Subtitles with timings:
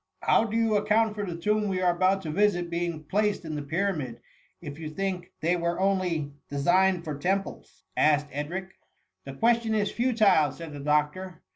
[0.23, 3.45] ^^^ How do you account for the tomb we are about to visit being placed
[3.45, 4.19] in the Pyramid,
[4.59, 4.73] if TH£ MUMMY.
[4.73, 8.79] SOT you think they were only designed for tem ples ?^ asked Edric.
[9.25, 11.43] The question is futile,^ said the doctor.